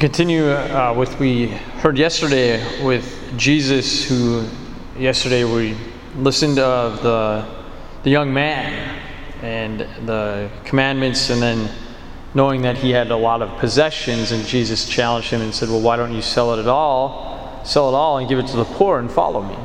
continue 0.00 0.48
uh, 0.48 0.94
with 0.96 1.20
we 1.20 1.48
heard 1.82 1.98
yesterday 1.98 2.82
with 2.82 3.34
Jesus, 3.36 4.02
who 4.02 4.46
yesterday 4.98 5.44
we 5.44 5.76
listened 6.16 6.58
of 6.58 7.02
the 7.02 7.46
the 8.02 8.08
young 8.08 8.32
man 8.32 8.98
and 9.42 9.80
the 10.08 10.50
commandments, 10.64 11.28
and 11.28 11.42
then 11.42 11.68
knowing 12.32 12.62
that 12.62 12.78
he 12.78 12.90
had 12.92 13.10
a 13.10 13.16
lot 13.16 13.42
of 13.42 13.50
possessions, 13.58 14.32
and 14.32 14.42
Jesus 14.46 14.88
challenged 14.88 15.28
him 15.28 15.42
and 15.42 15.54
said, 15.54 15.68
"Well, 15.68 15.82
why 15.82 15.96
don't 15.96 16.14
you 16.14 16.22
sell 16.22 16.54
it 16.54 16.60
at 16.60 16.68
all? 16.68 17.60
Sell 17.62 17.90
it 17.90 17.94
all 17.94 18.16
and 18.16 18.26
give 18.26 18.38
it 18.38 18.46
to 18.46 18.56
the 18.56 18.64
poor, 18.64 19.00
and 19.00 19.10
follow 19.10 19.42
me." 19.42 19.56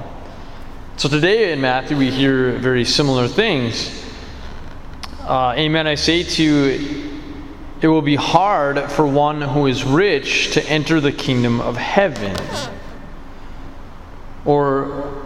So 0.97 1.07
today 1.07 1.53
in 1.53 1.61
Matthew 1.61 1.95
we 1.95 2.11
hear 2.11 2.51
very 2.57 2.83
similar 2.83 3.29
things. 3.29 4.03
Uh, 5.21 5.53
amen. 5.55 5.87
I 5.87 5.95
say 5.95 6.23
to 6.23 6.43
you 6.43 7.14
it 7.81 7.87
will 7.87 8.01
be 8.01 8.15
hard 8.15 8.89
for 8.91 9.05
one 9.05 9.41
who 9.41 9.67
is 9.67 9.83
rich 9.83 10.51
to 10.53 10.63
enter 10.67 11.01
the 11.01 11.11
kingdom 11.11 11.59
of 11.61 11.75
heaven. 11.75 12.35
Or 14.45 15.23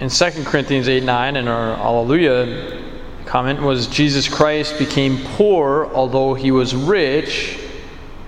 in 0.00 0.08
2 0.08 0.30
Corinthians 0.44 0.88
8 0.88 1.04
9, 1.04 1.36
in 1.36 1.48
our 1.48 1.72
Alleluia 1.74 2.82
comment, 3.26 3.62
was 3.62 3.86
Jesus 3.86 4.28
Christ 4.28 4.78
became 4.78 5.18
poor 5.36 5.86
although 5.86 6.34
he 6.34 6.50
was 6.50 6.74
rich, 6.74 7.58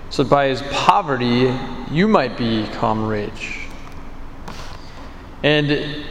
so 0.09 0.23
by 0.23 0.47
his 0.47 0.61
poverty 0.71 1.53
you 1.91 2.07
might 2.07 2.37
become 2.37 3.05
rich. 3.05 3.59
And 5.43 6.05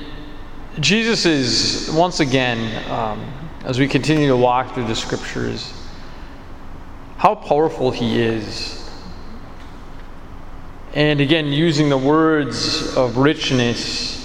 Jesus 0.79 1.25
is, 1.25 1.91
once 1.95 2.21
again, 2.21 2.91
um, 2.91 3.33
as 3.65 3.79
we 3.79 3.89
continue 3.89 4.29
to 4.29 4.37
walk 4.37 4.75
through 4.75 4.87
the 4.87 4.95
scriptures, 4.95 5.73
how 7.17 7.35
powerful 7.35 7.91
he 7.91 8.21
is. 8.21 8.89
And 10.95 11.21
again, 11.21 11.49
using 11.49 11.89
the 11.89 11.99
words 11.99 12.97
of 12.97 13.17
richness, 13.17 14.17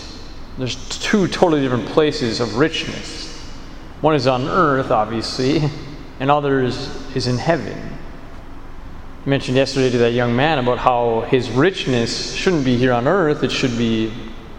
there's 0.58 0.75
two 1.00 1.28
totally 1.28 1.62
different 1.62 1.88
places 1.88 2.39
of 2.39 2.58
richness. 2.58 3.38
One 4.02 4.16
is 4.16 4.28
on 4.28 4.47
earth, 4.47 4.89
obviously, 4.89 5.62
and 6.19 6.31
others 6.31 6.89
is 7.16 7.28
in 7.28 7.38
heaven. 7.38 7.78
I 9.25 9.30
mentioned 9.30 9.58
yesterday 9.58 9.89
to 9.92 9.97
that 10.00 10.14
young 10.14 10.36
man 10.36 10.59
about 10.59 10.80
how 10.80 11.22
his 11.30 11.50
richness 11.50 12.34
shouldn't 12.34 12.66
be 12.66 12.78
here 12.78 12.94
on 12.94 13.08
earth, 13.08 13.44
it 13.44 13.52
should 13.52 13.78
be 13.78 14.12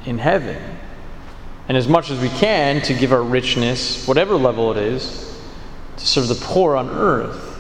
in 0.05 0.19
heaven. 0.19 0.78
And 1.69 1.77
as 1.77 1.88
much 1.88 2.10
as 2.10 2.20
we 2.20 2.28
can 2.28 2.80
to 2.83 2.94
give 2.94 3.12
our 3.12 3.22
richness, 3.22 4.06
whatever 4.06 4.36
level 4.36 4.70
it 4.70 4.77
is, 4.77 5.41
to 5.97 6.06
serve 6.06 6.28
the 6.28 6.34
poor 6.34 6.77
on 6.77 6.91
earth. 6.91 7.52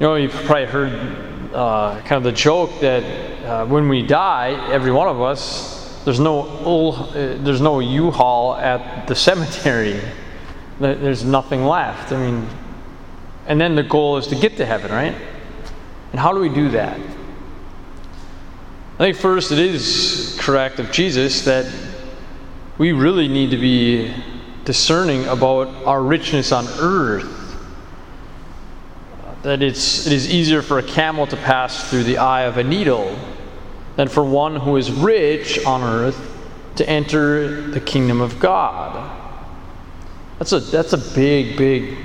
You 0.00 0.06
know, 0.06 0.14
you've 0.14 0.32
probably 0.32 0.64
heard 0.64 1.52
uh, 1.52 2.00
kind 2.00 2.12
of 2.12 2.22
the 2.22 2.32
joke 2.32 2.80
that 2.80 3.04
uh, 3.44 3.66
when 3.66 3.86
we 3.86 4.00
die, 4.00 4.52
every 4.72 4.90
one 4.90 5.08
of 5.08 5.20
us, 5.20 6.00
there's 6.06 6.18
no 6.18 6.40
uh, 6.40 7.12
there's 7.12 7.60
no 7.60 7.80
U-Haul 7.80 8.54
at 8.54 9.06
the 9.06 9.14
cemetery. 9.14 10.00
There's 10.78 11.22
nothing 11.22 11.66
left. 11.66 12.12
I 12.12 12.16
mean, 12.16 12.48
and 13.46 13.60
then 13.60 13.74
the 13.74 13.82
goal 13.82 14.16
is 14.16 14.26
to 14.28 14.36
get 14.36 14.56
to 14.56 14.64
heaven, 14.64 14.90
right? 14.90 15.14
And 16.12 16.18
how 16.18 16.32
do 16.32 16.40
we 16.40 16.48
do 16.48 16.70
that? 16.70 16.98
I 18.94 19.02
think 19.02 19.18
first 19.18 19.52
it 19.52 19.58
is 19.58 20.34
correct 20.40 20.78
of 20.78 20.90
Jesus 20.92 21.44
that 21.44 21.70
we 22.78 22.92
really 22.92 23.28
need 23.28 23.50
to 23.50 23.58
be 23.58 24.14
discerning 24.64 25.26
about 25.26 25.68
our 25.84 26.02
richness 26.02 26.52
on 26.52 26.66
earth 26.78 27.39
that 29.42 29.62
it's, 29.62 30.06
it 30.06 30.12
is 30.12 30.32
easier 30.32 30.62
for 30.62 30.78
a 30.78 30.82
camel 30.82 31.26
to 31.26 31.36
pass 31.36 31.88
through 31.88 32.04
the 32.04 32.18
eye 32.18 32.42
of 32.42 32.58
a 32.58 32.64
needle 32.64 33.18
than 33.96 34.08
for 34.08 34.22
one 34.24 34.56
who 34.56 34.76
is 34.76 34.90
rich 34.90 35.64
on 35.64 35.82
earth 35.82 36.38
to 36.76 36.88
enter 36.88 37.70
the 37.70 37.80
kingdom 37.80 38.20
of 38.20 38.38
God. 38.38 39.16
That's 40.38 40.52
a, 40.52 40.60
that's 40.60 40.92
a 40.92 41.14
big, 41.14 41.56
big, 41.56 41.96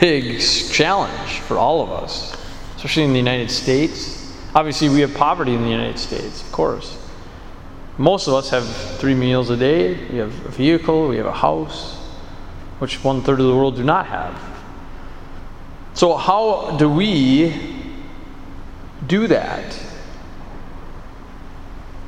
big 0.00 0.40
challenge 0.40 1.40
for 1.40 1.58
all 1.58 1.82
of 1.82 1.90
us, 1.90 2.36
especially 2.76 3.04
in 3.04 3.12
the 3.12 3.18
United 3.18 3.50
States. 3.50 4.34
Obviously, 4.54 4.88
we 4.88 5.00
have 5.00 5.14
poverty 5.14 5.54
in 5.54 5.62
the 5.62 5.70
United 5.70 5.98
States, 5.98 6.42
of 6.42 6.52
course. 6.52 7.00
Most 7.98 8.26
of 8.26 8.34
us 8.34 8.50
have 8.50 8.66
three 8.98 9.14
meals 9.14 9.50
a 9.50 9.56
day, 9.56 9.94
we 10.10 10.18
have 10.18 10.46
a 10.46 10.50
vehicle, 10.50 11.08
we 11.08 11.16
have 11.16 11.26
a 11.26 11.32
house, 11.32 11.96
which 12.78 13.04
one 13.04 13.22
third 13.22 13.40
of 13.40 13.46
the 13.46 13.54
world 13.54 13.76
do 13.76 13.84
not 13.84 14.06
have. 14.06 14.53
So, 15.94 16.16
how 16.16 16.76
do 16.76 16.90
we 16.90 17.54
do 19.06 19.28
that? 19.28 19.80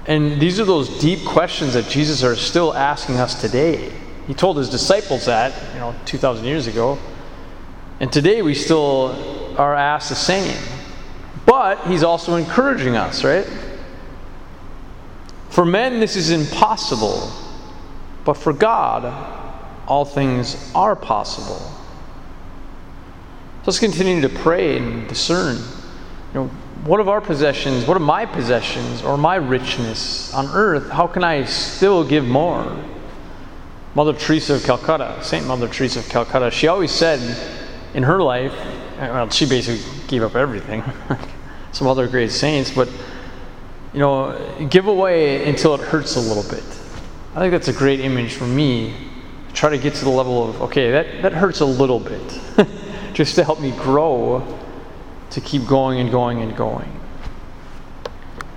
And 0.07 0.41
these 0.41 0.61
are 0.61 0.65
those 0.65 1.01
deep 1.01 1.25
questions 1.25 1.75
that 1.75 1.89
Jesus 1.89 2.23
are 2.23 2.37
still 2.37 2.75
asking 2.75 3.17
us 3.17 3.41
today. 3.41 3.93
He 4.27 4.35
told 4.35 4.57
his 4.57 4.69
disciples 4.69 5.27
that, 5.27 5.53
you 5.73 5.81
know, 5.81 5.95
2,000 6.05 6.45
years 6.45 6.67
ago. 6.67 6.99
And 8.01 8.13
today 8.13 8.43
we 8.43 8.55
still 8.55 9.55
are 9.57 9.75
asked 9.75 10.09
the 10.09 10.17
same. 10.17 10.57
But 11.45 11.87
he's 11.87 12.03
also 12.03 12.35
encouraging 12.35 12.97
us, 12.97 13.25
right? 13.25 13.49
For 15.49 15.65
men, 15.65 16.01
this 16.01 16.17
is 16.17 16.31
impossible. 16.31 17.33
But 18.25 18.35
for 18.35 18.53
God, 18.53 19.05
all 19.87 20.05
things 20.05 20.73
are 20.75 20.97
possible. 20.97 21.63
Let's 23.67 23.81
continue 23.81 24.21
to 24.21 24.29
pray 24.29 24.79
and 24.79 25.09
discern. 25.09 25.57
You 25.57 26.35
know, 26.35 26.47
what 26.85 27.01
of 27.01 27.09
our 27.09 27.21
possessions, 27.21 27.85
what 27.85 27.97
of 27.97 28.03
my 28.03 28.25
possessions 28.25 29.03
or 29.03 29.19
my 29.19 29.35
richness 29.35 30.33
on 30.33 30.47
earth, 30.55 30.89
how 30.89 31.09
can 31.09 31.25
I 31.25 31.45
still 31.47 32.05
give 32.05 32.25
more? 32.25 32.81
Mother 33.97 34.13
Teresa 34.13 34.55
of 34.55 34.63
Calcutta, 34.63 35.19
Saint 35.21 35.49
Mother 35.49 35.67
Teresa 35.67 35.99
of 35.99 36.09
Calcutta, 36.09 36.53
she 36.53 36.69
always 36.69 36.93
said 36.93 37.19
in 37.93 38.05
her 38.05 38.23
life, 38.23 38.53
well, 39.01 39.29
she 39.31 39.47
basically 39.47 39.83
gave 40.07 40.23
up 40.23 40.37
everything, 40.37 40.85
some 41.73 41.89
other 41.89 42.07
great 42.07 42.31
saints, 42.31 42.71
but 42.71 42.89
you 43.93 43.99
know, 43.99 44.67
give 44.71 44.87
away 44.87 45.49
until 45.49 45.75
it 45.75 45.81
hurts 45.81 46.15
a 46.15 46.21
little 46.21 46.45
bit. 46.45 46.63
I 47.35 47.41
think 47.41 47.51
that's 47.51 47.67
a 47.67 47.73
great 47.73 47.99
image 47.99 48.35
for 48.35 48.47
me. 48.47 48.95
Try 49.55 49.71
to 49.71 49.79
get 49.79 49.95
to 49.95 50.05
the 50.05 50.11
level 50.11 50.49
of, 50.49 50.63
okay, 50.63 50.93
that, 50.93 51.23
that 51.23 51.33
hurts 51.33 51.59
a 51.59 51.67
little 51.67 51.99
bit. 51.99 52.41
just 53.17 53.35
to 53.35 53.43
help 53.43 53.59
me 53.59 53.71
grow 53.71 54.47
to 55.31 55.41
keep 55.41 55.67
going 55.67 55.99
and 56.01 56.11
going 56.11 56.43
and 56.43 56.55
going. 56.55 57.01